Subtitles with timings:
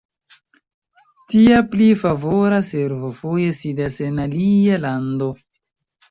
[1.33, 5.29] Tia pli favora servo foje sidas en alia lando.